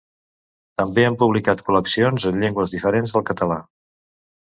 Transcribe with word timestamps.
També 0.81 1.03
han 1.09 1.17
publicat 1.23 1.61
col·leccions 1.67 2.25
en 2.31 2.39
llengües 2.45 2.73
diferents 2.77 3.15
del 3.19 3.25
català. 3.29 3.59